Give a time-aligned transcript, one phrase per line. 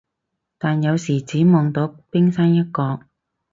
[0.57, 3.01] 但有時只望得到冰山一角